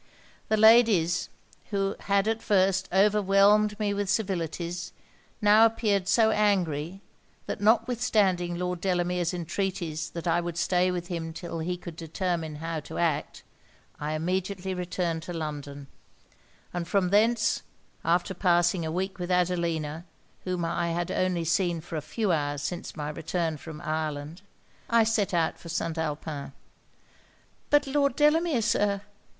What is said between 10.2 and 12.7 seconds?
I would stay with him till he could determine